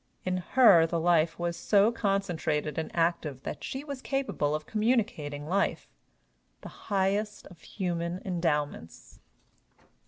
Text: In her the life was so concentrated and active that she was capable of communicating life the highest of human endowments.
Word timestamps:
In 0.25 0.37
her 0.37 0.87
the 0.87 0.99
life 0.99 1.37
was 1.37 1.55
so 1.55 1.91
concentrated 1.91 2.79
and 2.79 2.89
active 2.95 3.43
that 3.43 3.63
she 3.63 3.83
was 3.83 4.01
capable 4.01 4.55
of 4.55 4.65
communicating 4.65 5.47
life 5.47 5.87
the 6.61 6.69
highest 6.89 7.45
of 7.51 7.61
human 7.61 8.19
endowments. 8.25 9.19